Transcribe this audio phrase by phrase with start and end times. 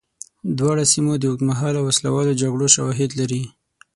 [0.57, 3.41] دواړو سیمو د اوږدمهاله وسله والو جګړو شواهد لري.